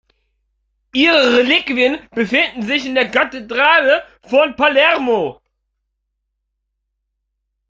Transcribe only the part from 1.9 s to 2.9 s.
befinden sich